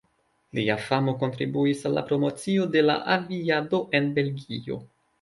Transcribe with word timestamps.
Lia 0.59 0.77
famo 0.85 1.13
kontribuis 1.25 1.85
al 1.91 1.95
la 1.99 2.05
promocio 2.09 2.67
de 2.79 2.85
la 2.89 2.99
aviado 3.19 3.87
en 4.01 4.13
Belgio. 4.21 4.85